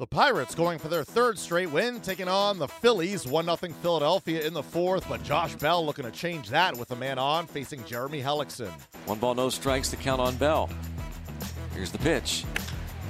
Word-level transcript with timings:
The 0.00 0.08
Pirates 0.08 0.56
going 0.56 0.80
for 0.80 0.88
their 0.88 1.04
third 1.04 1.38
straight 1.38 1.70
win, 1.70 2.00
taking 2.00 2.26
on 2.26 2.58
the 2.58 2.66
Phillies. 2.66 3.28
1 3.28 3.44
0 3.44 3.56
Philadelphia 3.56 4.44
in 4.44 4.52
the 4.52 4.62
fourth, 4.62 5.08
but 5.08 5.22
Josh 5.22 5.54
Bell 5.54 5.86
looking 5.86 6.04
to 6.04 6.10
change 6.10 6.48
that 6.48 6.76
with 6.76 6.90
a 6.90 6.96
man 6.96 7.16
on, 7.16 7.46
facing 7.46 7.84
Jeremy 7.84 8.20
Hellickson. 8.20 8.72
One 9.06 9.20
ball, 9.20 9.36
no 9.36 9.50
strikes 9.50 9.90
to 9.90 9.96
count 9.96 10.20
on 10.20 10.34
Bell. 10.34 10.68
Here's 11.74 11.92
the 11.92 11.98
pitch. 11.98 12.44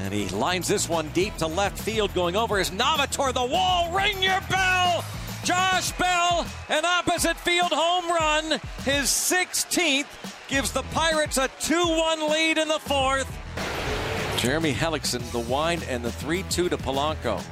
And 0.00 0.12
he 0.12 0.28
lines 0.30 0.66
this 0.66 0.88
one 0.88 1.08
deep 1.10 1.36
to 1.36 1.46
left 1.46 1.78
field, 1.78 2.12
going 2.14 2.34
over 2.34 2.58
his 2.58 2.70
Nava 2.70 3.08
toward 3.08 3.36
the 3.36 3.44
wall. 3.44 3.92
Ring 3.92 4.20
your 4.20 4.40
bell! 4.50 5.04
Josh 5.44 5.92
Bell, 5.92 6.44
an 6.68 6.84
opposite 6.84 7.36
field 7.36 7.70
home 7.70 8.08
run. 8.08 8.58
His 8.84 9.04
16th 9.04 10.06
gives 10.48 10.72
the 10.72 10.82
Pirates 10.90 11.38
a 11.38 11.48
2 11.60 11.74
1 11.76 12.28
lead 12.28 12.58
in 12.58 12.66
the 12.66 12.80
fourth. 12.80 13.41
Jeremy 14.38 14.72
Hellickson, 14.72 15.20
the 15.32 15.38
wind, 15.38 15.84
and 15.88 16.04
the 16.04 16.12
3 16.12 16.42
2 16.44 16.68
to 16.68 16.76
Polanco. 16.76 17.42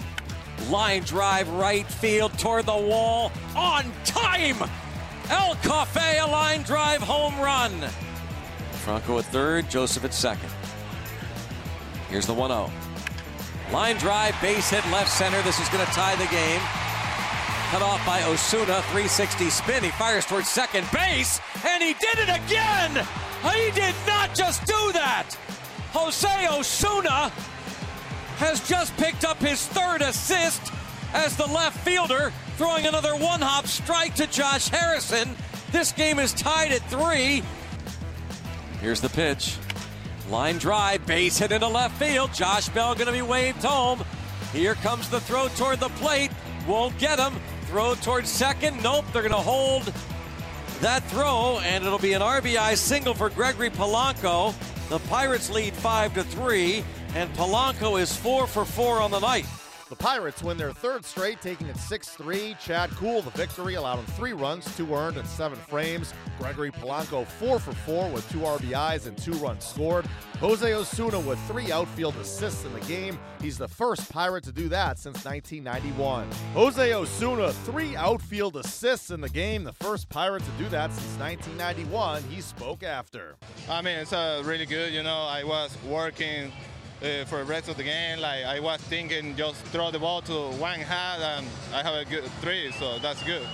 Line 0.71 1.03
drive 1.03 1.49
right 1.51 1.87
field 1.87 2.37
toward 2.39 2.67
the 2.67 2.77
wall 2.77 3.33
on 3.57 3.91
time. 4.05 4.57
El 5.31 5.55
Cafe, 5.57 6.19
a 6.19 6.27
line 6.27 6.63
drive 6.63 7.01
home 7.01 7.39
run. 7.41 7.73
Franco 8.73 9.19
at 9.19 9.25
third, 9.27 9.71
Joseph 9.71 10.05
at 10.05 10.13
second. 10.13 10.51
Here's 12.09 12.27
the 12.27 12.35
1 12.35 12.51
0. 12.51 12.71
Line 13.73 13.97
drive, 13.97 14.35
base 14.43 14.71
hit 14.71 14.85
left 14.91 15.11
center. 15.11 15.41
This 15.43 15.61
is 15.61 15.69
going 15.69 15.87
to 15.87 15.93
tie 15.93 16.17
the 16.17 16.27
game. 16.27 16.61
Cut 17.71 17.83
off 17.83 18.05
by 18.05 18.25
Osuna, 18.25 18.83
360 18.91 19.49
spin. 19.49 19.85
He 19.85 19.91
fires 19.91 20.27
towards 20.27 20.49
second 20.49 20.89
base, 20.93 21.41
and 21.65 21.81
he 21.81 21.95
did 21.95 22.19
it 22.19 22.29
again! 22.29 23.07
He 23.55 23.71
did 23.71 23.95
not 24.09 24.35
just 24.35 24.65
do 24.65 24.91
that! 24.93 25.37
Jose 25.93 26.47
Osuna 26.49 27.31
has 28.37 28.67
just 28.69 28.97
picked 28.97 29.25
up 29.25 29.39
his 29.39 29.67
third 29.67 30.03
assist 30.03 30.73
as 31.13 31.37
the 31.37 31.47
left 31.47 31.79
fielder, 31.85 32.33
throwing 32.57 32.87
another 32.87 33.17
one 33.17 33.41
hop 33.41 33.67
strike 33.67 34.15
to 34.15 34.27
Josh 34.29 34.69
Harrison. 34.69 35.35
This 35.73 35.93
game 35.93 36.19
is 36.19 36.33
tied 36.33 36.73
at 36.73 36.83
three. 36.89 37.43
Here's 38.81 39.01
the 39.01 39.09
pitch. 39.09 39.57
Line 40.31 40.59
drive, 40.59 41.05
base 41.07 41.39
hit 41.39 41.51
into 41.51 41.67
left 41.67 41.99
field. 41.99 42.33
Josh 42.33 42.69
Bell 42.69 42.95
going 42.95 43.09
to 43.09 43.13
be 43.13 43.23
waved 43.23 43.63
home. 43.65 44.03
Here 44.53 44.75
comes 44.77 45.09
the 45.09 45.21
throw 45.21 45.49
toward 45.49 45.81
the 45.81 45.89
plate. 45.91 46.31
Won't 46.69 46.97
get 46.99 47.19
him. 47.19 47.35
Throw 47.67 47.95
towards 47.97 48.31
second. 48.31 48.81
Nope, 48.83 49.05
they're 49.13 49.23
going 49.23 49.33
to 49.33 49.39
hold 49.39 49.93
that 50.81 51.03
throw, 51.05 51.59
and 51.63 51.85
it'll 51.85 51.99
be 51.99 52.15
an 52.15 52.23
RBI 52.23 52.77
single 52.77 53.13
for 53.13 53.29
Gregory 53.29 53.71
Polanco. 53.71 54.55
The 54.91 54.99
Pirates 55.09 55.49
lead 55.51 55.73
5 55.75 56.15
to 56.15 56.25
3, 56.25 56.85
and 57.15 57.33
Polanco 57.35 58.01
is 58.01 58.17
4 58.17 58.49
for 58.49 58.65
4 58.65 59.01
on 59.01 59.13
the 59.13 59.21
night. 59.21 59.47
The 59.91 59.97
Pirates 59.97 60.41
win 60.41 60.57
their 60.57 60.73
third 60.73 61.05
straight, 61.05 61.43
taking 61.43 61.67
it 61.67 61.77
6 61.77 62.11
3. 62.11 62.57
Chad 62.65 62.91
Kuhl, 62.91 63.23
the 63.23 63.31
victory, 63.31 63.75
allowed 63.75 63.99
him 63.99 64.07
three 64.15 64.33
runs, 64.33 64.65
two 64.77 64.95
earned, 64.95 65.17
and 65.17 65.27
seven 65.27 65.59
frames. 65.59 66.15
Gregory 66.39 66.71
Polanco, 66.71 67.27
4 67.27 67.59
for 67.59 67.73
4 67.73 68.09
with 68.09 68.31
two 68.31 68.39
RBIs 68.39 69.09
and 69.09 69.19
two 69.19 69.33
runs 69.33 69.65
scored. 69.65 70.07
Jose 70.39 70.73
Osuna 70.73 71.19
with 71.19 71.41
three 71.49 71.73
outfield 71.73 72.15
assists 72.17 72.65
in 72.65 72.73
the 72.73 72.81
game. 72.83 73.19
He's 73.43 73.59
the 73.59 73.67
first 73.67 74.09
Pirate 74.13 74.45
to 74.45 74.53
do 74.53 74.69
that 74.69 74.97
since 74.97 75.25
1991. 75.25 76.31
Jose 76.55 76.95
Osuna, 76.95 77.53
three 77.53 77.97
outfield 77.97 78.57
assists 78.59 79.11
in 79.11 79.21
the 79.21 79.29
game, 79.29 79.65
the 79.65 79.73
first 79.73 80.09
Pirate 80.09 80.45
to 80.45 80.51
do 80.63 80.69
that 80.69 80.93
since 80.93 81.19
1991. 81.19 82.23
He 82.31 82.41
spoke 82.41 82.85
after. 82.85 83.35
I 83.69 83.83
mean, 83.83 83.99
it's 83.99 84.13
uh, 84.13 84.41
really 84.47 84.67
good. 84.67 84.95
You 84.95 85.03
know, 85.03 85.23
I 85.25 85.43
was 85.43 85.77
working 85.85 86.53
uh, 87.03 87.25
for 87.25 87.39
the 87.39 87.45
rest 87.45 87.69
of 87.69 87.77
the 87.77 87.85
game. 87.85 88.21
Like 88.21 88.45
I 88.45 88.61
was 88.61 88.81
thinking, 88.83 89.37
just 89.37 89.63
throw 89.67 89.91
the 89.91 89.99
ball 89.99 90.23
to 90.23 90.51
one 90.59 90.81
hand, 90.81 91.23
and 91.23 91.47
I 91.75 91.83
have 91.83 91.95
a 91.95 92.05
good 92.05 92.25
three, 92.41 92.73
so 92.73 92.99
that's 92.99 93.23
good. 93.23 93.47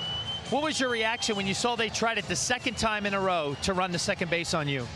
What 0.51 0.63
was 0.63 0.79
your 0.79 0.91
reaction 0.91 1.35
when 1.37 1.47
you 1.47 1.55
saw 1.55 1.75
they 1.75 1.89
tried 1.89 2.19
it 2.19 2.29
the 2.29 2.37
second 2.37 2.77
time 2.77 3.05
in 3.05 3.15
a 3.15 3.21
row 3.21 3.57
to 3.63 3.75
run 3.75 3.91
the 3.91 3.99
second 3.99 4.31
base 4.31 4.55
on 4.55 4.69
you? 4.69 4.87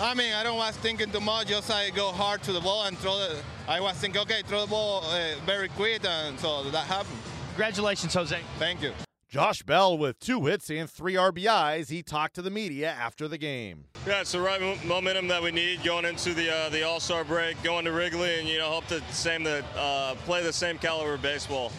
I 0.00 0.14
mean, 0.14 0.32
I 0.32 0.42
don't 0.42 0.56
was 0.56 0.76
thinking 0.76 1.10
too 1.10 1.20
much. 1.20 1.48
Just 1.48 1.70
I 1.70 1.90
go 1.90 2.10
hard 2.12 2.42
to 2.44 2.52
the 2.52 2.60
ball 2.60 2.84
and 2.84 2.96
throw 2.98 3.18
it. 3.20 3.42
I 3.68 3.80
was 3.80 3.96
thinking, 3.96 4.22
okay, 4.22 4.42
throw 4.46 4.62
the 4.62 4.70
ball 4.70 5.04
uh, 5.04 5.34
very 5.44 5.68
quick, 5.68 6.04
and 6.04 6.38
so 6.38 6.62
that 6.70 6.86
happened. 6.86 7.18
Congratulations, 7.50 8.14
Jose. 8.14 8.40
Thank 8.58 8.82
you. 8.82 8.92
Josh 9.30 9.62
Bell 9.62 9.96
with 9.96 10.18
two 10.18 10.46
hits 10.46 10.70
and 10.70 10.90
three 10.90 11.14
RBIs. 11.14 11.88
He 11.88 12.02
talked 12.02 12.34
to 12.34 12.42
the 12.42 12.50
media 12.50 12.90
after 12.90 13.28
the 13.28 13.38
game. 13.38 13.84
Yeah, 14.04 14.22
it's 14.22 14.32
the 14.32 14.40
right 14.40 14.60
momentum 14.84 15.28
that 15.28 15.40
we 15.40 15.52
need 15.52 15.84
going 15.84 16.04
into 16.04 16.34
the 16.34 16.52
uh, 16.52 16.68
the 16.68 16.82
All 16.82 16.98
Star 16.98 17.22
break, 17.22 17.62
going 17.62 17.84
to 17.84 17.92
Wrigley, 17.92 18.40
and 18.40 18.48
you 18.48 18.58
know 18.58 18.68
hope 18.68 18.88
to 18.88 19.00
same 19.12 19.44
the 19.44 19.64
uh, 19.76 20.16
play 20.26 20.42
the 20.42 20.52
same 20.52 20.78
caliber 20.78 21.16
baseball. 21.16 21.70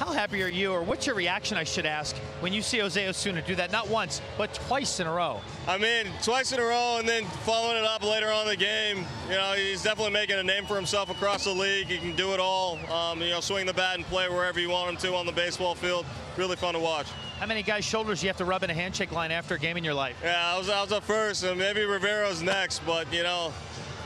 How 0.00 0.12
happy 0.12 0.42
are 0.42 0.48
you, 0.48 0.72
or 0.72 0.82
what's 0.82 1.06
your 1.06 1.14
reaction, 1.14 1.58
I 1.58 1.64
should 1.64 1.84
ask, 1.84 2.16
when 2.40 2.54
you 2.54 2.62
see 2.62 2.78
Jose 2.78 3.06
Osuna 3.06 3.42
do 3.42 3.54
that 3.56 3.70
not 3.70 3.86
once, 3.86 4.22
but 4.38 4.54
twice 4.54 4.98
in 4.98 5.06
a 5.06 5.12
row? 5.12 5.42
I 5.68 5.76
mean, 5.76 6.06
twice 6.22 6.52
in 6.52 6.58
a 6.58 6.62
row, 6.62 6.96
and 6.98 7.06
then 7.06 7.26
following 7.44 7.76
it 7.76 7.84
up 7.84 8.02
later 8.02 8.32
on 8.32 8.44
in 8.44 8.48
the 8.48 8.56
game. 8.56 9.04
You 9.28 9.34
know, 9.34 9.52
he's 9.52 9.82
definitely 9.82 10.14
making 10.14 10.38
a 10.38 10.42
name 10.42 10.64
for 10.64 10.74
himself 10.74 11.10
across 11.10 11.44
the 11.44 11.50
league. 11.50 11.88
He 11.88 11.98
can 11.98 12.16
do 12.16 12.32
it 12.32 12.40
all. 12.40 12.78
Um, 12.90 13.20
you 13.20 13.28
know, 13.28 13.40
swing 13.40 13.66
the 13.66 13.74
bat 13.74 13.96
and 13.96 14.06
play 14.06 14.26
wherever 14.30 14.58
you 14.58 14.70
want 14.70 14.88
him 14.88 14.96
to 14.96 15.14
on 15.16 15.26
the 15.26 15.32
baseball 15.32 15.74
field. 15.74 16.06
Really 16.38 16.56
fun 16.56 16.72
to 16.72 16.80
watch. 16.80 17.06
How 17.38 17.44
many 17.44 17.62
guys' 17.62 17.84
shoulders 17.84 18.22
you 18.22 18.30
have 18.30 18.38
to 18.38 18.46
rub 18.46 18.62
in 18.62 18.70
a 18.70 18.74
handshake 18.74 19.12
line 19.12 19.30
after 19.30 19.56
a 19.56 19.58
game 19.58 19.76
in 19.76 19.84
your 19.84 19.92
life? 19.92 20.16
Yeah, 20.24 20.54
I 20.54 20.56
was, 20.56 20.70
I 20.70 20.80
was 20.80 20.92
up 20.92 21.04
first, 21.04 21.44
and 21.44 21.58
maybe 21.58 21.84
Rivero's 21.84 22.40
next, 22.40 22.78
but, 22.86 23.12
you 23.12 23.22
know, 23.22 23.52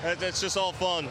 it's 0.03 0.41
just 0.41 0.57
all 0.57 0.73
fun. 0.73 1.07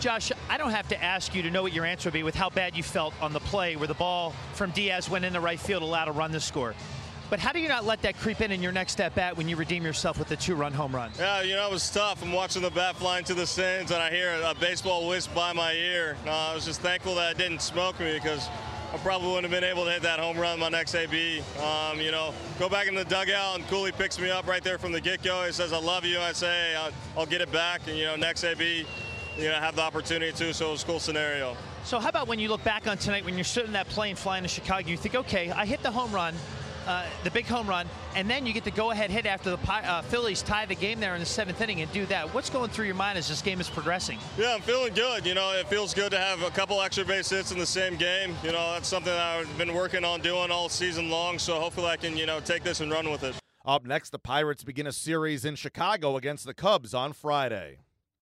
Josh, 0.00 0.32
I 0.50 0.58
don't 0.58 0.70
have 0.70 0.88
to 0.88 1.02
ask 1.02 1.34
you 1.34 1.42
to 1.42 1.50
know 1.50 1.62
what 1.62 1.72
your 1.72 1.84
answer 1.84 2.08
would 2.08 2.14
be 2.14 2.22
with 2.22 2.34
how 2.34 2.50
bad 2.50 2.76
you 2.76 2.82
felt 2.82 3.14
on 3.22 3.32
the 3.32 3.40
play 3.40 3.76
where 3.76 3.88
the 3.88 3.94
ball 3.94 4.34
from 4.54 4.70
Diaz 4.72 5.08
went 5.08 5.24
in 5.24 5.32
the 5.32 5.40
right 5.40 5.58
field, 5.58 5.82
allowed 5.82 6.08
a 6.08 6.12
run 6.12 6.32
to 6.32 6.40
score. 6.40 6.74
But 7.30 7.40
how 7.40 7.52
do 7.52 7.58
you 7.58 7.68
not 7.68 7.84
let 7.84 8.02
that 8.02 8.18
creep 8.18 8.40
in 8.42 8.52
in 8.52 8.62
your 8.62 8.70
next 8.70 9.00
at 9.00 9.14
bat 9.14 9.36
when 9.36 9.48
you 9.48 9.56
redeem 9.56 9.82
yourself 9.82 10.18
with 10.18 10.30
a 10.30 10.36
two-run 10.36 10.72
home 10.72 10.94
run? 10.94 11.10
Yeah, 11.18 11.40
you 11.42 11.54
know 11.54 11.66
it 11.66 11.72
was 11.72 11.90
tough. 11.90 12.22
I'm 12.22 12.32
watching 12.32 12.60
the 12.60 12.70
bat 12.70 12.96
flying 12.96 13.24
to 13.24 13.34
the 13.34 13.46
stands, 13.46 13.90
and 13.92 14.02
I 14.02 14.10
hear 14.10 14.38
a 14.44 14.54
baseball 14.54 15.08
whisk 15.08 15.34
by 15.34 15.52
my 15.52 15.72
ear. 15.72 16.16
Uh, 16.26 16.30
I 16.30 16.54
was 16.54 16.66
just 16.66 16.80
thankful 16.80 17.14
that 17.14 17.32
it 17.32 17.38
didn't 17.38 17.62
smoke 17.62 17.98
me 17.98 18.12
because 18.12 18.48
I 18.92 18.98
probably 18.98 19.28
wouldn't 19.28 19.50
have 19.50 19.60
been 19.60 19.68
able 19.68 19.84
to 19.86 19.90
hit 19.90 20.02
that 20.02 20.20
home 20.20 20.36
run 20.36 20.60
my 20.60 20.68
next 20.68 20.94
AB. 20.94 21.42
Um, 21.60 21.98
you 21.98 22.12
know, 22.12 22.34
go 22.58 22.68
back 22.68 22.88
in 22.88 22.94
the 22.94 23.04
dugout, 23.04 23.56
and 23.56 23.66
Cooley 23.68 23.90
picks 23.90 24.20
me 24.20 24.30
up 24.30 24.46
right 24.46 24.62
there 24.62 24.78
from 24.78 24.92
the 24.92 25.00
get-go. 25.00 25.46
He 25.46 25.52
says, 25.52 25.72
"I 25.72 25.78
love 25.78 26.04
you." 26.04 26.20
I 26.20 26.32
say, 26.32 26.76
"I'll, 26.76 26.92
I'll 27.16 27.26
get 27.26 27.40
it 27.40 27.50
back," 27.50 27.80
and 27.88 27.96
you 27.96 28.04
know, 28.04 28.16
next 28.16 28.44
AB 28.44 28.86
you 29.36 29.48
know, 29.48 29.54
have 29.54 29.76
the 29.76 29.82
opportunity 29.82 30.32
to. 30.32 30.54
So 30.54 30.68
it 30.68 30.72
was 30.72 30.82
a 30.82 30.86
cool 30.86 31.00
scenario. 31.00 31.56
So 31.84 31.98
how 31.98 32.08
about 32.08 32.28
when 32.28 32.38
you 32.38 32.48
look 32.48 32.64
back 32.64 32.86
on 32.86 32.96
tonight, 32.96 33.24
when 33.24 33.34
you're 33.34 33.44
sitting 33.44 33.68
in 33.68 33.72
that 33.74 33.88
plane 33.88 34.16
flying 34.16 34.42
to 34.42 34.48
Chicago, 34.48 34.88
you 34.88 34.96
think, 34.96 35.14
okay, 35.14 35.50
I 35.50 35.66
hit 35.66 35.82
the 35.82 35.90
home 35.90 36.12
run, 36.12 36.34
uh, 36.86 37.04
the 37.24 37.30
big 37.30 37.46
home 37.46 37.66
run, 37.66 37.86
and 38.14 38.28
then 38.28 38.46
you 38.46 38.52
get 38.52 38.64
the 38.64 38.70
go-ahead 38.70 39.10
hit 39.10 39.26
after 39.26 39.50
the 39.50 39.58
uh, 39.70 40.02
Phillies 40.02 40.42
tie 40.42 40.66
the 40.66 40.74
game 40.74 41.00
there 41.00 41.14
in 41.14 41.20
the 41.20 41.26
seventh 41.26 41.60
inning 41.60 41.80
and 41.82 41.92
do 41.92 42.06
that. 42.06 42.32
What's 42.32 42.48
going 42.48 42.70
through 42.70 42.86
your 42.86 42.94
mind 42.94 43.18
as 43.18 43.28
this 43.28 43.42
game 43.42 43.60
is 43.60 43.68
progressing? 43.68 44.18
Yeah, 44.38 44.54
I'm 44.54 44.62
feeling 44.62 44.94
good. 44.94 45.26
You 45.26 45.34
know, 45.34 45.52
it 45.52 45.66
feels 45.68 45.92
good 45.94 46.12
to 46.12 46.18
have 46.18 46.42
a 46.42 46.50
couple 46.50 46.80
extra 46.80 47.04
base 47.04 47.28
hits 47.28 47.52
in 47.52 47.58
the 47.58 47.66
same 47.66 47.96
game. 47.96 48.36
You 48.42 48.52
know, 48.52 48.72
that's 48.72 48.88
something 48.88 49.12
that 49.12 49.20
I've 49.20 49.58
been 49.58 49.74
working 49.74 50.04
on 50.04 50.20
doing 50.20 50.50
all 50.50 50.68
season 50.68 51.10
long. 51.10 51.38
So 51.38 51.58
hopefully 51.60 51.88
I 51.88 51.96
can, 51.96 52.16
you 52.16 52.26
know, 52.26 52.40
take 52.40 52.62
this 52.62 52.80
and 52.80 52.90
run 52.90 53.10
with 53.10 53.24
it. 53.24 53.34
Up 53.66 53.86
next, 53.86 54.10
the 54.10 54.18
Pirates 54.18 54.62
begin 54.62 54.86
a 54.86 54.92
series 54.92 55.44
in 55.46 55.54
Chicago 55.54 56.16
against 56.16 56.44
the 56.44 56.52
Cubs 56.52 56.92
on 56.92 57.14
Friday. 57.14 57.78